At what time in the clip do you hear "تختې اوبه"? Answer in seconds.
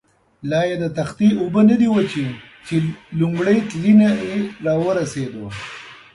0.97-1.61